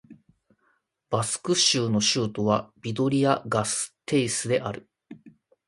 [1.11, 4.89] バスク州の州都はビトリア＝ガステイスである